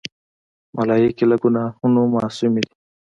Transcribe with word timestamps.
ملایکې 0.75 1.25
له 1.29 1.35
ګناهونو 1.43 2.01
معصومی 2.13 2.61
دي. 2.67 2.75